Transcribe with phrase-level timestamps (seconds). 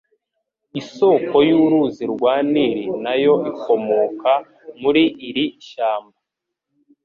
[0.81, 4.31] Isoko y'uruzi rwa Nili na yo ikomoka
[4.81, 6.17] muri iri shyamba.